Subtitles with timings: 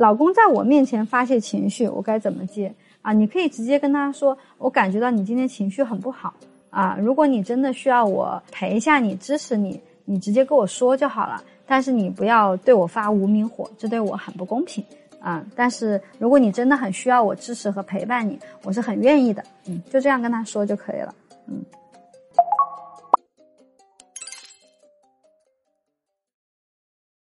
[0.00, 2.72] 老公在我面前发泄情绪我该怎么接？
[3.02, 6.32] 啊你可以直接跟他说我感觉到你今天情绪很不好。
[6.70, 11.44] 啊如果你真的需要我陪一下你支持你你直接跟我说就好了。
[11.66, 14.82] 但是你不要对我发无名火这对我很不公平。
[15.20, 19.44] 啊但是如果你真的很需要我支持和陪伴你我是很愿意的。
[19.66, 21.14] 嗯就这样跟他说就可以了。
[21.46, 21.62] 嗯。